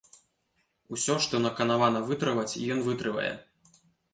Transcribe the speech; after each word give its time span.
Усё, 0.95 1.17
што 1.27 1.41
наканавана 1.47 1.99
вытрываць, 2.09 2.59
ён 2.77 2.83
вытрывае. 2.89 3.31